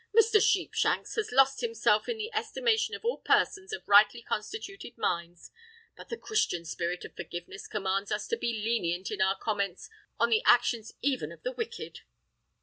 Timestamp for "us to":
8.11-8.35